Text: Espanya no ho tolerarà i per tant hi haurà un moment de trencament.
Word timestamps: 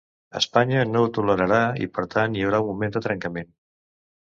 Espanya 0.37 0.85
no 0.93 1.03
ho 1.03 1.09
tolerarà 1.17 1.59
i 1.87 1.91
per 1.99 2.07
tant 2.15 2.39
hi 2.39 2.43
haurà 2.47 2.65
un 2.65 2.69
moment 2.73 2.97
de 2.99 3.05
trencament. 3.09 3.55